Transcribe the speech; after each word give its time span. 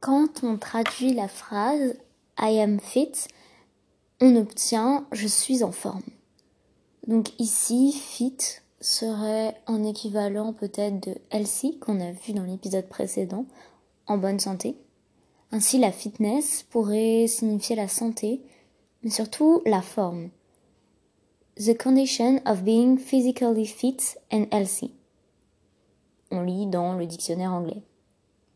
quand 0.00 0.42
on 0.42 0.56
traduit 0.56 1.12
la 1.12 1.28
phrase 1.28 1.94
I 2.38 2.58
am 2.58 2.80
fit, 2.80 3.12
on 4.20 4.34
obtient 4.36 5.06
je 5.12 5.26
suis 5.26 5.62
en 5.62 5.72
forme. 5.72 6.02
Donc 7.06 7.38
ici, 7.38 7.92
fit 7.92 8.36
serait 8.80 9.60
un 9.66 9.84
équivalent 9.84 10.54
peut-être 10.54 11.00
de 11.00 11.14
healthy 11.30 11.78
qu'on 11.78 12.00
a 12.00 12.12
vu 12.12 12.32
dans 12.32 12.44
l'épisode 12.44 12.88
précédent, 12.88 13.44
en 14.06 14.16
bonne 14.16 14.40
santé. 14.40 14.76
Ainsi, 15.52 15.78
la 15.78 15.92
fitness 15.92 16.62
pourrait 16.62 17.26
signifier 17.26 17.76
la 17.76 17.88
santé, 17.88 18.40
mais 19.02 19.10
surtout 19.10 19.60
la 19.66 19.82
forme. 19.82 20.30
The 21.56 21.76
condition 21.76 22.40
of 22.46 22.62
being 22.62 22.96
physically 22.96 23.66
fit 23.66 24.16
and 24.32 24.46
healthy. 24.50 24.94
On 26.30 26.42
lit 26.42 26.66
dans 26.66 26.94
le 26.94 27.04
dictionnaire 27.04 27.52
anglais. 27.52 27.82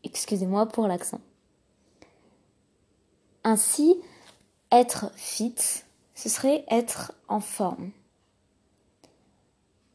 Excusez-moi 0.03 0.65
pour 0.67 0.87
l'accent. 0.87 1.19
Ainsi, 3.55 3.95
être 4.69 5.13
fit, 5.15 5.55
ce 6.13 6.27
serait 6.27 6.65
être 6.69 7.13
en 7.29 7.39
forme. 7.39 7.91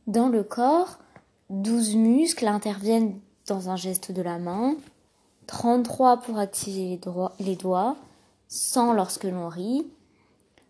Dans 0.07 0.31
le 0.31 0.43
corps, 0.43 0.99
12 1.51 1.97
muscles 1.97 2.47
interviennent 2.47 3.21
dans 3.47 3.69
un 3.69 3.77
geste 3.77 4.13
de 4.13 4.23
la 4.23 4.39
main, 4.39 4.77
33 5.47 6.23
pour 6.23 6.39
activer 6.39 6.99
les 7.39 7.55
doigts, 7.55 7.99
100 8.49 8.95
lorsque 8.95 9.25
l'on 9.25 9.51
rit. 9.51 9.87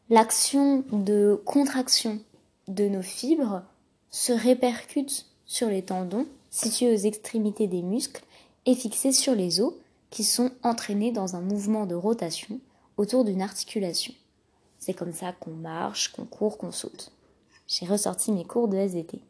L'action 0.09 0.83
de 0.91 1.41
contraction 1.45 2.19
de 2.67 2.89
nos 2.89 3.03
fibres 3.03 3.63
se 4.11 4.33
répercute 4.33 5.27
sur 5.47 5.69
les 5.69 5.83
tendons 5.83 6.27
situés 6.51 6.93
aux 6.93 7.07
extrémités 7.07 7.69
des 7.69 7.83
muscles 7.83 8.25
et 8.67 8.75
fixés 8.75 9.13
sur 9.13 9.37
les 9.37 9.61
os 9.61 9.75
qui 10.11 10.25
sont 10.25 10.51
entraînés 10.65 11.13
dans 11.13 11.37
un 11.37 11.41
mouvement 11.41 11.87
de 11.87 11.95
rotation 11.95 12.59
autour 13.01 13.25
d'une 13.25 13.41
articulation. 13.41 14.13
C'est 14.79 14.93
comme 14.93 15.15
ça 15.15 15.33
qu'on 15.33 15.53
marche, 15.53 16.13
qu'on 16.13 16.27
court, 16.27 16.59
qu'on 16.59 16.71
saute. 16.71 17.13
J'ai 17.67 17.87
ressorti 17.87 18.31
mes 18.31 18.45
cours 18.45 18.69
de 18.69 18.77
SVT. 18.77 19.21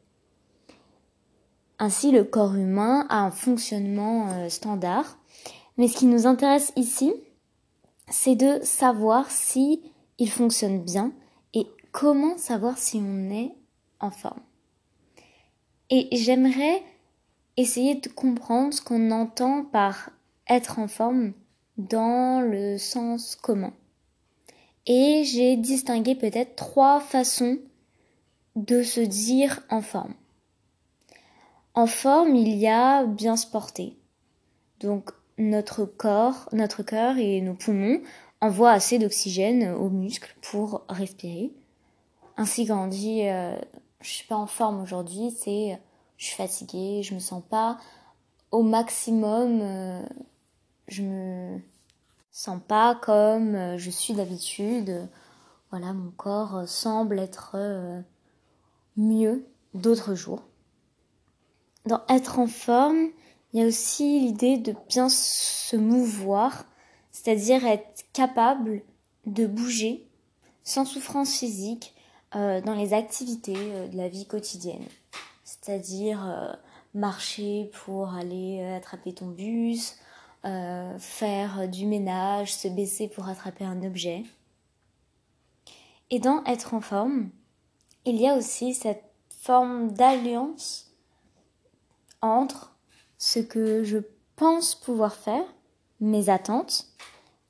Ainsi, 1.79 2.11
le 2.11 2.25
corps 2.25 2.57
humain 2.57 3.07
a 3.09 3.21
un 3.21 3.31
fonctionnement 3.31 4.29
euh, 4.31 4.49
standard. 4.49 5.19
Mais 5.77 5.87
ce 5.87 5.97
qui 5.97 6.07
nous 6.07 6.27
intéresse 6.27 6.73
ici, 6.75 7.15
c'est 8.09 8.35
de 8.35 8.59
savoir 8.65 9.31
si 9.31 9.81
il 10.19 10.31
fonctionne 10.31 10.83
bien 10.83 11.13
et 11.55 11.67
comment 11.93 12.37
savoir 12.39 12.77
si 12.77 12.97
on 12.97 13.31
est 13.31 13.55
en 14.01 14.11
forme. 14.11 14.43
Et 15.91 16.09
j'aimerais 16.11 16.83
essayer 17.57 17.95
de 17.95 18.09
comprendre 18.09 18.75
ce 18.75 18.83
qu'on 18.83 19.13
entend 19.13 19.65
par 19.65 20.11
être 20.49 20.81
en 20.81 20.89
forme 20.89 21.35
dans 21.89 22.41
le 22.41 22.79
sens 22.79 23.37
commun. 23.37 23.73
Et 24.87 25.25
j'ai 25.25 25.57
distingué 25.57 26.15
peut-être 26.15 26.57
trois 26.57 27.01
façons 27.01 27.59
de 28.57 28.83
se 28.83 29.01
dire 29.01 29.61
en 29.71 29.83
forme. 29.83 30.15
En 31.75 31.87
forme, 31.87 32.35
il 32.35 32.57
y 32.57 32.67
a 32.67 33.05
bien 33.05 33.37
se 33.37 33.47
porter. 33.47 33.97
Donc 34.81 35.11
notre 35.39 35.85
corps, 35.85 36.49
notre 36.53 36.83
cœur 36.83 37.17
et 37.19 37.41
nos 37.41 37.55
poumons 37.55 38.01
envoient 38.41 38.73
assez 38.73 38.99
d'oxygène 38.99 39.71
aux 39.71 39.91
muscles 39.91 40.35
pour 40.43 40.85
respirer. 40.89 41.53
Ainsi 42.37 42.67
quand 42.67 42.85
on 42.85 42.89
dit 42.89 43.29
euh, 43.29 43.55
je 44.01 44.09
suis 44.09 44.27
pas 44.27 44.37
en 44.37 44.47
forme 44.47 44.83
aujourd'hui, 44.83 45.31
c'est 45.31 45.79
je 46.17 46.25
suis 46.25 46.37
fatiguée, 46.37 47.03
je 47.03 47.15
me 47.15 47.21
sens 47.21 47.43
pas 47.49 47.79
au 48.51 48.63
maximum, 48.63 49.61
euh, 49.63 50.03
je 50.91 51.03
me 51.03 51.61
sens 52.33 52.61
pas 52.67 52.95
comme 52.97 53.55
euh, 53.55 53.79
je 53.79 53.91
suis 53.91 54.15
d'habitude. 54.15 55.09
Voilà, 55.71 55.93
mon 55.93 56.11
corps 56.11 56.69
semble 56.69 57.19
être 57.19 57.53
euh, 57.55 58.01
mieux 58.97 59.47
d'autres 59.73 60.15
jours. 60.15 60.43
Dans 61.87 62.03
être 62.09 62.39
en 62.39 62.49
forme, 62.49 63.09
il 63.53 63.61
y 63.61 63.63
a 63.63 63.67
aussi 63.67 64.21
l'idée 64.21 64.59
de 64.59 64.75
bien 64.89 65.09
se 65.09 65.77
mouvoir, 65.77 66.65
c'est-à-dire 67.13 67.65
être 67.65 68.05
capable 68.13 68.83
de 69.27 69.47
bouger 69.47 70.07
sans 70.65 70.85
souffrance 70.85 71.33
physique 71.39 71.95
euh, 72.35 72.61
dans 72.61 72.75
les 72.75 72.93
activités 72.93 73.89
de 73.89 73.97
la 73.97 74.09
vie 74.09 74.27
quotidienne. 74.27 74.85
C'est-à-dire 75.45 76.59
marcher 76.95 77.71
pour 77.85 78.15
aller 78.15 78.63
attraper 78.63 79.15
ton 79.15 79.27
bus, 79.27 79.97
euh, 80.45 80.99
faire 80.99 81.69
du 81.69 81.87
ménage, 81.87 82.55
se 82.55 82.69
baisser 82.69 83.09
pour 83.09 83.29
attraper 83.29 83.65
un 83.65 83.83
objet. 83.83 84.25
Et 86.11 86.19
dans 86.19 86.43
être 86.45 86.75
en 86.75 86.81
forme, 86.81 87.31
il 88.05 88.17
y 88.17 88.27
a 88.27 88.37
aussi 88.37 88.75
cette 88.75 89.05
forme 89.29 89.93
d'alliance 89.93 90.91
entre 92.23 92.75
ce 93.19 93.39
que 93.39 93.85
je 93.85 93.99
pense 94.37 94.75
pouvoir 94.75 95.15
faire, 95.15 95.45
mes 96.01 96.29
attentes, 96.29 96.87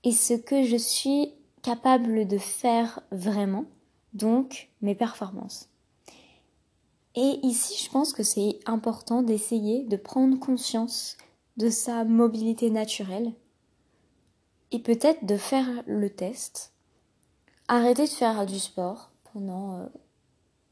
et 0.04 0.12
ce 0.12 0.34
que 0.34 0.64
je 0.64 0.76
suis 0.76 1.32
capable 1.62 2.26
de 2.26 2.38
faire 2.38 3.00
vraiment, 3.12 3.64
donc 4.12 4.70
mes 4.82 4.94
performances. 4.94 5.68
Et 7.14 7.40
ici, 7.42 7.82
je 7.84 7.90
pense 7.90 8.12
que 8.12 8.22
c'est 8.22 8.58
important 8.66 9.22
d'essayer 9.22 9.84
de 9.84 9.96
prendre 9.96 10.38
conscience 10.38 11.16
de 11.60 11.68
sa 11.68 12.04
mobilité 12.04 12.70
naturelle 12.70 13.32
et 14.72 14.78
peut-être 14.78 15.26
de 15.26 15.36
faire 15.36 15.66
le 15.86 16.08
test, 16.08 16.72
arrêter 17.68 18.04
de 18.04 18.10
faire 18.10 18.46
du 18.46 18.58
sport 18.58 19.10
pendant 19.32 19.74
euh, 19.76 19.86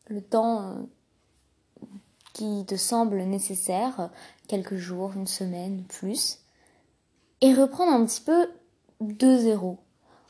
le 0.06 0.22
temps 0.22 0.62
euh, 0.62 1.84
qui 2.32 2.64
te 2.66 2.76
semble 2.76 3.18
nécessaire, 3.24 4.10
quelques 4.46 4.76
jours, 4.76 5.12
une 5.14 5.26
semaine, 5.26 5.84
plus, 5.84 6.38
et 7.42 7.52
reprendre 7.52 7.92
un 7.92 8.06
petit 8.06 8.22
peu 8.22 8.48
de 9.00 9.36
zéro. 9.36 9.78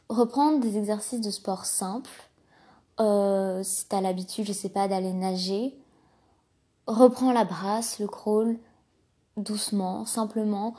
Reprendre 0.08 0.58
des 0.58 0.76
exercices 0.76 1.20
de 1.20 1.30
sport 1.30 1.66
simples. 1.66 2.10
Euh, 2.98 3.62
si 3.62 3.86
t'as 3.86 4.00
l'habitude, 4.00 4.46
je 4.46 4.52
sais 4.52 4.70
pas, 4.70 4.88
d'aller 4.88 5.12
nager, 5.12 5.78
reprends 6.88 7.32
la 7.32 7.44
brasse, 7.44 8.00
le 8.00 8.08
crawl, 8.08 8.58
doucement, 9.38 10.04
simplement, 10.04 10.74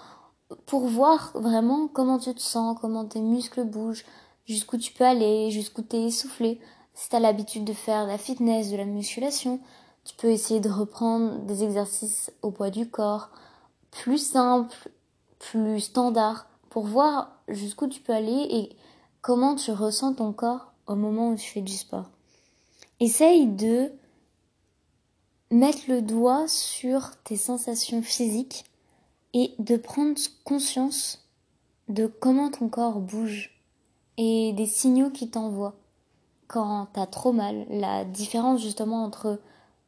pour 0.66 0.88
voir 0.88 1.32
vraiment 1.36 1.88
comment 1.88 2.20
tu 2.20 2.34
te 2.34 2.42
sens, 2.42 2.78
comment 2.80 3.06
tes 3.06 3.22
muscles 3.22 3.64
bougent, 3.64 4.06
jusqu'où 4.46 4.78
tu 4.78 4.94
peux 4.94 5.06
aller, 5.06 5.52
jusqu'où 5.52 5.82
tu 5.82 5.96
es 5.96 6.06
essoufflé. 6.06 6.60
Si 6.94 7.10
tu 7.10 7.16
as 7.16 7.20
l'habitude 7.20 7.66
de 7.66 7.74
faire 7.74 8.06
de 8.06 8.12
la 8.12 8.18
fitness, 8.18 8.72
de 8.72 8.78
la 8.78 8.86
musculation, 8.86 9.60
tu 10.04 10.16
peux 10.16 10.30
essayer 10.30 10.60
de 10.60 10.70
reprendre 10.70 11.40
des 11.46 11.64
exercices 11.64 12.32
au 12.42 12.52
poids 12.52 12.72
du 12.72 12.90
corps, 12.90 13.30
plus 13.92 14.18
simples, 14.18 14.90
plus 15.38 15.80
standards, 15.80 16.48
pour 16.70 16.86
voir 16.86 17.32
jusqu'où 17.48 17.88
tu 17.88 18.02
peux 18.02 18.14
aller 18.14 18.48
et 18.50 18.70
comment 19.22 19.56
tu 19.56 19.72
ressens 19.72 20.14
ton 20.14 20.34
corps 20.34 20.74
au 20.88 20.96
moment 20.96 21.30
où 21.30 21.36
tu 21.36 21.50
fais 21.50 21.62
du 21.62 21.74
sport. 21.74 22.10
Essaye 23.00 23.48
de 23.48 23.92
mettre 25.52 25.80
le 25.88 26.02
doigt 26.02 26.48
sur 26.48 27.16
tes 27.24 27.38
sensations 27.38 28.02
physiques 28.02 28.66
et 29.34 29.54
de 29.60 29.78
prendre 29.78 30.20
conscience 30.44 31.28
de 31.88 32.06
comment 32.06 32.52
ton 32.52 32.70
corps 32.70 33.00
bouge 33.00 33.60
et 34.18 34.54
des 34.54 34.66
signaux 34.66 35.10
qui 35.10 35.30
t'envoient 35.30 35.76
quand 36.48 36.88
t'as 36.94 37.08
trop 37.08 37.32
mal. 37.32 37.66
La 37.70 38.06
différence 38.06 38.62
justement 38.62 39.04
entre 39.04 39.40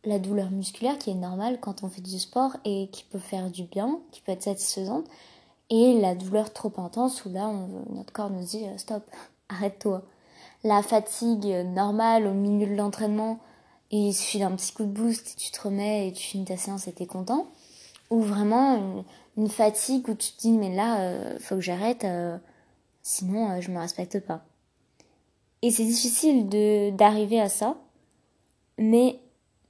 la 0.03 0.19
douleur 0.19 0.49
musculaire 0.49 0.97
qui 0.97 1.11
est 1.11 1.15
normale 1.15 1.59
quand 1.59 1.83
on 1.83 1.89
fait 1.89 2.01
du 2.01 2.17
sport 2.17 2.55
et 2.65 2.89
qui 2.91 3.03
peut 3.03 3.19
faire 3.19 3.51
du 3.51 3.63
bien, 3.63 3.99
qui 4.11 4.21
peut 4.21 4.31
être 4.31 4.41
satisfaisante, 4.41 5.05
et 5.69 5.99
la 5.99 6.15
douleur 6.15 6.51
trop 6.51 6.73
intense 6.77 7.23
où 7.25 7.29
là 7.29 7.51
notre 7.91 8.11
corps 8.11 8.29
nous 8.29 8.43
dit 8.43 8.65
stop, 8.77 9.03
arrête-toi. 9.49 10.01
La 10.63 10.83
fatigue 10.83 11.47
normale 11.67 12.27
au 12.27 12.33
milieu 12.33 12.67
de 12.67 12.75
l'entraînement 12.75 13.39
et 13.91 13.97
il 13.97 14.13
suffit 14.13 14.39
d'un 14.39 14.55
petit 14.55 14.71
coup 14.73 14.83
de 14.83 14.89
boost, 14.89 15.35
tu 15.37 15.51
te 15.51 15.61
remets 15.61 16.07
et 16.07 16.13
tu 16.13 16.23
finis 16.23 16.45
ta 16.45 16.55
séance 16.55 16.87
et 16.87 16.93
t'es 16.93 17.05
content. 17.05 17.47
Ou 18.09 18.21
vraiment 18.21 19.03
une, 19.37 19.49
fatigue 19.49 20.07
où 20.09 20.13
tu 20.13 20.31
te 20.31 20.39
dis 20.39 20.51
mais 20.51 20.73
là, 20.73 21.01
euh, 21.01 21.37
faut 21.39 21.55
que 21.55 21.61
j'arrête, 21.61 22.05
euh, 22.05 22.37
sinon 23.03 23.51
euh, 23.51 23.61
je 23.61 23.69
me 23.69 23.79
respecte 23.79 24.19
pas. 24.21 24.43
Et 25.61 25.71
c'est 25.71 25.85
difficile 25.85 26.49
de 26.49 26.89
d'arriver 26.91 27.39
à 27.39 27.49
ça, 27.49 27.75
mais 28.77 29.19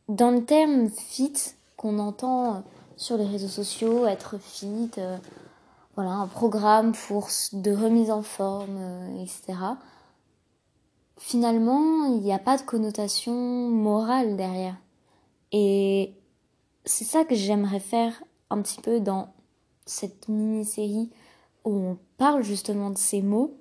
dans 0.07 0.31
le 0.31 0.45
terme 0.45 0.89
fit 0.89 1.33
qu'on 1.75 1.99
entend 1.99 2.63
sur 2.97 3.17
les 3.17 3.25
réseaux 3.25 3.47
sociaux, 3.47 4.05
être 4.05 4.37
fit, 4.37 4.91
voilà 5.95 6.11
un 6.11 6.27
programme 6.27 6.93
pour 6.93 7.29
de 7.53 7.71
remise 7.71 8.11
en 8.11 8.21
forme, 8.21 8.79
etc 9.19 9.55
finalement, 11.17 12.05
il 12.05 12.21
n'y 12.21 12.33
a 12.33 12.39
pas 12.39 12.57
de 12.57 12.63
connotation 12.63 13.33
morale 13.33 14.35
derrière. 14.35 14.77
Et 15.51 16.13
c'est 16.85 17.03
ça 17.03 17.25
que 17.25 17.35
j'aimerais 17.35 17.79
faire 17.79 18.23
un 18.49 18.61
petit 18.61 18.81
peu 18.81 18.99
dans 18.99 19.33
cette 19.85 20.27
mini-série 20.27 21.09
où 21.65 21.71
on 21.71 21.97
parle 22.17 22.43
justement 22.43 22.89
de 22.89 22.97
ces 22.97 23.21
mots, 23.21 23.57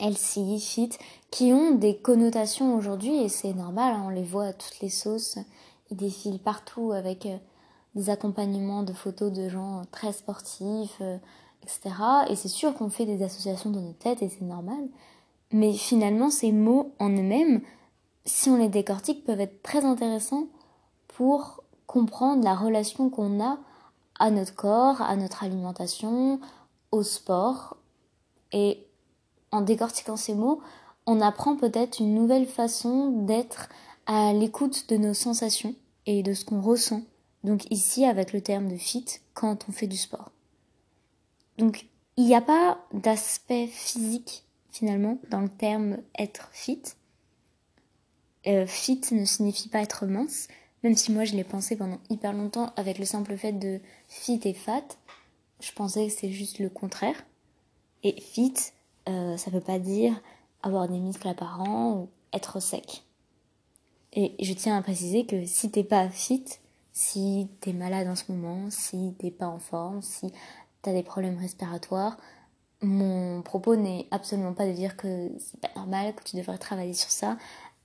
healthy, 0.00 0.58
fit, 0.60 0.90
qui 1.30 1.52
ont 1.52 1.72
des 1.72 1.96
connotations 1.96 2.74
aujourd'hui 2.76 3.16
et 3.16 3.28
c'est 3.28 3.52
normal, 3.52 3.94
hein, 3.94 4.04
on 4.06 4.10
les 4.10 4.22
voit 4.22 4.46
à 4.46 4.52
toutes 4.52 4.80
les 4.80 4.88
sauces, 4.88 5.38
ils 5.90 5.96
défilent 5.96 6.40
partout 6.40 6.92
avec 6.92 7.26
euh, 7.26 7.36
des 7.94 8.10
accompagnements 8.10 8.82
de 8.82 8.92
photos 8.92 9.32
de 9.32 9.48
gens 9.48 9.82
très 9.92 10.12
sportifs, 10.12 10.98
euh, 11.00 11.18
etc. 11.62 11.94
Et 12.30 12.36
c'est 12.36 12.48
sûr 12.48 12.74
qu'on 12.74 12.90
fait 12.90 13.06
des 13.06 13.22
associations 13.22 13.70
dans 13.70 13.80
notre 13.80 13.98
tête 13.98 14.22
et 14.22 14.28
c'est 14.28 14.44
normal. 14.44 14.88
Mais 15.54 15.72
finalement, 15.72 16.30
ces 16.30 16.50
mots 16.50 16.92
en 16.98 17.10
eux-mêmes, 17.10 17.60
si 18.24 18.50
on 18.50 18.56
les 18.56 18.68
décortique, 18.68 19.24
peuvent 19.24 19.40
être 19.40 19.62
très 19.62 19.84
intéressants 19.84 20.48
pour 21.06 21.62
comprendre 21.86 22.42
la 22.42 22.56
relation 22.56 23.08
qu'on 23.08 23.40
a 23.40 23.60
à 24.18 24.32
notre 24.32 24.56
corps, 24.56 25.00
à 25.00 25.14
notre 25.14 25.44
alimentation, 25.44 26.40
au 26.90 27.04
sport. 27.04 27.76
Et 28.50 28.84
en 29.52 29.60
décortiquant 29.60 30.16
ces 30.16 30.34
mots, 30.34 30.60
on 31.06 31.20
apprend 31.20 31.54
peut-être 31.54 32.00
une 32.00 32.14
nouvelle 32.14 32.46
façon 32.46 33.10
d'être 33.24 33.68
à 34.06 34.32
l'écoute 34.32 34.88
de 34.88 34.96
nos 34.96 35.14
sensations 35.14 35.76
et 36.06 36.24
de 36.24 36.34
ce 36.34 36.44
qu'on 36.44 36.62
ressent. 36.62 37.02
Donc 37.44 37.70
ici 37.70 38.04
avec 38.04 38.32
le 38.32 38.40
terme 38.40 38.66
de 38.66 38.76
fit 38.76 39.06
quand 39.34 39.66
on 39.68 39.72
fait 39.72 39.86
du 39.86 39.98
sport. 39.98 40.32
Donc 41.58 41.86
il 42.16 42.24
n'y 42.24 42.34
a 42.34 42.40
pas 42.40 42.78
d'aspect 42.92 43.68
physique 43.68 44.44
finalement 44.74 45.18
dans 45.30 45.40
le 45.40 45.48
terme 45.48 45.98
être 46.18 46.50
fit. 46.52 46.82
Euh, 48.46 48.66
fit 48.66 49.00
ne 49.12 49.24
signifie 49.24 49.68
pas 49.68 49.80
être 49.80 50.06
mince, 50.06 50.48
même 50.82 50.96
si 50.96 51.12
moi 51.12 51.24
je 51.24 51.34
l'ai 51.34 51.44
pensé 51.44 51.76
pendant 51.76 52.00
hyper 52.10 52.32
longtemps 52.32 52.72
avec 52.76 52.98
le 52.98 53.04
simple 53.04 53.36
fait 53.36 53.52
de 53.52 53.80
fit 54.08 54.40
et 54.44 54.52
fat. 54.52 54.84
Je 55.60 55.72
pensais 55.72 56.08
que 56.08 56.12
c'est 56.12 56.30
juste 56.30 56.58
le 56.58 56.68
contraire. 56.68 57.24
Et 58.02 58.20
fit, 58.20 58.54
euh, 59.08 59.36
ça 59.36 59.50
veut 59.50 59.60
pas 59.60 59.78
dire 59.78 60.20
avoir 60.62 60.88
des 60.88 60.98
muscles 60.98 61.28
apparents 61.28 61.92
ou 61.92 62.08
être 62.32 62.60
sec. 62.60 63.04
Et 64.12 64.34
je 64.44 64.52
tiens 64.52 64.76
à 64.76 64.82
préciser 64.82 65.24
que 65.24 65.46
si 65.46 65.70
t'es 65.70 65.84
pas 65.84 66.08
fit, 66.08 66.44
si 66.92 67.48
t'es 67.60 67.72
malade 67.72 68.08
en 68.08 68.16
ce 68.16 68.30
moment, 68.30 68.70
si 68.70 69.14
t'es 69.18 69.30
pas 69.30 69.46
en 69.46 69.58
forme, 69.58 70.02
si 70.02 70.32
t'as 70.82 70.92
des 70.92 71.02
problèmes 71.02 71.38
respiratoires, 71.38 72.18
mon 72.84 73.42
propos 73.42 73.76
n'est 73.76 74.06
absolument 74.10 74.52
pas 74.52 74.66
de 74.66 74.72
dire 74.72 74.96
que 74.96 75.30
c'est 75.38 75.60
pas 75.60 75.70
normal, 75.76 76.14
que 76.14 76.22
tu 76.22 76.36
devrais 76.36 76.58
travailler 76.58 76.94
sur 76.94 77.10
ça. 77.10 77.36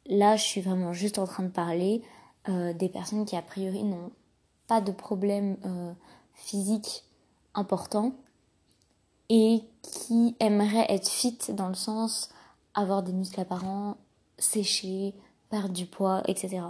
Là, 0.06 0.36
je 0.36 0.44
suis 0.44 0.62
vraiment 0.62 0.94
juste 0.94 1.20
en 1.20 1.26
train 1.26 1.44
de 1.44 1.50
parler 1.50 2.04
euh, 2.48 2.74
des 2.74 2.90
personnes 2.90 3.26
qui 3.26 3.36
a 3.36 3.42
priori 3.42 3.84
n'ont 3.84 4.12
pas 4.68 4.82
de 4.82 4.92
problème 4.92 5.58
euh, 5.66 5.94
physique 6.34 7.04
important 7.54 8.14
et 9.30 9.64
qui 9.82 10.36
aimeraient 10.40 10.88
être 10.90 11.08
fit 11.08 11.38
dans 11.50 11.68
le 11.68 11.76
sens 11.76 12.30
avoir 12.74 13.04
des 13.04 13.14
muscles 13.14 13.40
apparents, 13.40 13.98
sécher, 14.38 15.14
perdre 15.50 15.74
du 15.74 15.86
poids, 15.86 16.24
etc. 16.28 16.62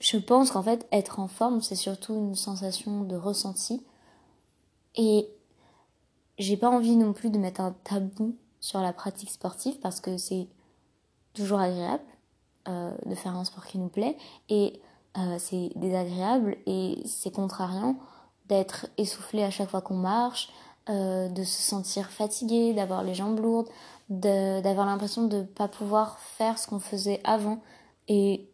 Je 0.00 0.16
pense 0.18 0.50
qu'en 0.50 0.62
fait, 0.62 0.86
être 0.92 1.18
en 1.18 1.28
forme, 1.28 1.60
c'est 1.60 1.76
surtout 1.76 2.14
une 2.14 2.34
sensation 2.34 3.04
de 3.04 3.16
ressenti. 3.16 3.82
Et 4.96 5.28
j'ai 6.38 6.56
pas 6.56 6.68
envie 6.68 6.96
non 6.96 7.12
plus 7.12 7.30
de 7.30 7.38
mettre 7.38 7.60
un 7.60 7.74
tabou 7.84 8.36
sur 8.60 8.80
la 8.80 8.92
pratique 8.92 9.30
sportive 9.30 9.78
parce 9.80 10.00
que 10.00 10.16
c'est 10.16 10.48
toujours 11.34 11.60
agréable 11.60 12.02
euh, 12.68 12.96
de 13.06 13.14
faire 13.14 13.36
un 13.36 13.44
sport 13.44 13.66
qui 13.66 13.78
nous 13.78 13.88
plaît 13.88 14.16
et 14.48 14.80
euh, 15.18 15.36
c'est 15.38 15.70
désagréable 15.76 16.56
et 16.66 17.02
c'est 17.04 17.30
contrariant 17.32 17.96
d'être 18.46 18.86
essoufflé 18.98 19.42
à 19.42 19.50
chaque 19.50 19.70
fois 19.70 19.80
qu'on 19.80 19.96
marche, 19.96 20.50
euh, 20.90 21.28
de 21.28 21.44
se 21.44 21.62
sentir 21.62 22.10
fatigué, 22.10 22.74
d'avoir 22.74 23.02
les 23.02 23.14
jambes 23.14 23.38
lourdes, 23.38 23.68
d'avoir 24.08 24.86
l'impression 24.86 25.26
de 25.26 25.38
ne 25.38 25.42
pas 25.42 25.68
pouvoir 25.68 26.18
faire 26.18 26.58
ce 26.58 26.66
qu'on 26.66 26.80
faisait 26.80 27.20
avant. 27.24 27.60
Et 28.08 28.50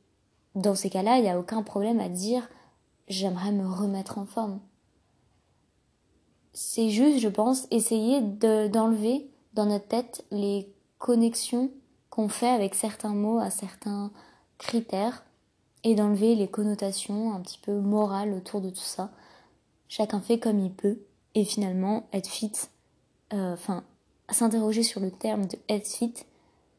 dans 0.55 0.77
ces 0.77 0.91
cas-là, 0.91 1.17
il 1.19 1.23
n'y 1.23 1.31
a 1.31 1.39
aucun 1.39 1.63
problème 1.63 1.99
à 1.99 2.09
dire 2.09 2.49
j'aimerais 3.09 3.53
me 3.53 3.67
remettre 3.67 4.19
en 4.19 4.27
forme. 4.27 4.61
C'est 6.63 6.91
juste, 6.91 7.21
je 7.21 7.29
pense, 7.29 7.67
essayer 7.71 8.21
d'enlever 8.21 9.31
dans 9.55 9.65
notre 9.65 9.89
tête 9.89 10.27
les 10.31 10.71
connexions 10.99 11.71
qu'on 12.11 12.29
fait 12.29 12.51
avec 12.51 12.75
certains 12.75 13.15
mots 13.15 13.39
à 13.39 13.49
certains 13.49 14.13
critères 14.59 15.25
et 15.85 15.95
d'enlever 15.95 16.35
les 16.35 16.49
connotations 16.49 17.33
un 17.33 17.41
petit 17.41 17.59
peu 17.59 17.73
morales 17.73 18.35
autour 18.35 18.61
de 18.61 18.69
tout 18.69 18.77
ça. 18.77 19.11
Chacun 19.89 20.21
fait 20.21 20.39
comme 20.39 20.59
il 20.59 20.71
peut 20.71 20.99
et 21.35 21.47
finalement 21.47 22.07
être 22.13 22.29
fit, 22.29 22.53
euh, 23.33 23.55
enfin 23.55 23.83
s'interroger 24.29 24.83
sur 24.83 25.01
le 25.01 25.11
terme 25.11 25.47
de 25.47 25.57
être 25.71 25.89
fit, 25.89 26.15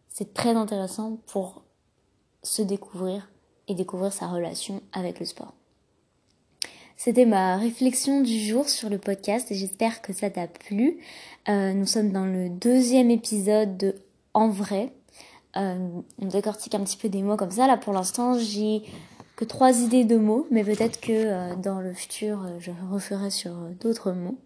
c'est 0.10 0.36
très 0.36 0.54
intéressant 0.54 1.18
pour 1.26 1.64
se 2.44 2.62
découvrir 2.62 3.32
et 3.68 3.74
découvrir 3.74 4.14
sa 4.14 4.28
relation 4.28 4.84
avec 4.94 5.20
le 5.20 5.26
sport. 5.26 5.56
C'était 7.04 7.26
ma 7.26 7.58
réflexion 7.58 8.22
du 8.22 8.40
jour 8.40 8.70
sur 8.70 8.88
le 8.88 9.00
podcast 9.00 9.52
et 9.52 9.56
j'espère 9.56 10.04
que 10.04 10.14
ça 10.14 10.30
t'a 10.30 10.46
plu. 10.46 11.00
Euh, 11.50 11.74
nous 11.74 11.88
sommes 11.88 12.12
dans 12.12 12.26
le 12.26 12.48
deuxième 12.48 13.10
épisode 13.10 13.76
de 13.76 13.96
En 14.36 14.50
vrai. 14.50 14.94
Euh, 15.58 15.80
on 16.22 16.28
décortique 16.28 16.76
un 16.76 16.82
petit 16.82 16.98
peu 16.98 17.10
des 17.10 17.24
mots 17.24 17.38
comme 17.38 17.50
ça. 17.50 17.66
Là 17.66 17.76
pour 17.76 17.92
l'instant 17.92 18.38
j'ai 18.38 18.84
que 19.36 19.46
trois 19.46 19.82
idées 19.82 20.04
de 20.04 20.16
mots, 20.16 20.46
mais 20.52 20.64
peut-être 20.64 21.02
que 21.02 21.12
euh, 21.12 21.56
dans 21.56 21.80
le 21.80 21.92
futur 21.92 22.46
je 22.60 22.70
referai 22.92 23.32
sur 23.32 23.54
d'autres 23.80 24.12
mots. 24.12 24.38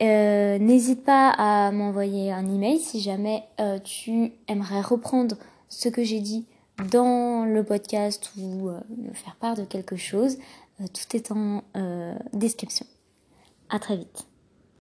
N'hésite 0.00 1.04
pas 1.04 1.30
à 1.38 1.70
m'envoyer 1.70 2.32
un 2.32 2.52
email 2.52 2.80
si 2.80 2.98
jamais 2.98 3.44
tu 3.84 4.32
aimerais 4.48 4.80
reprendre 4.80 5.36
ce 5.68 5.88
que 5.88 6.02
j'ai 6.02 6.18
dit 6.18 6.46
dans 6.90 7.44
le 7.44 7.62
podcast 7.62 8.32
ou 8.36 8.70
me 8.70 9.12
faire 9.12 9.36
part 9.36 9.54
de 9.54 9.62
quelque 9.62 9.94
chose. 9.94 10.36
Euh, 10.80 10.86
tout 10.88 11.16
est 11.16 11.30
en 11.30 11.62
euh, 11.76 12.14
description. 12.32 12.86
À 13.68 13.78
très 13.78 13.96
vite. 13.96 14.26